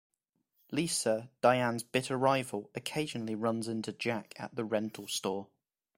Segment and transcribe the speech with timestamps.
[0.71, 5.47] Lisa, Diane's bitter rival, occasionally runs into Jack at the rental store.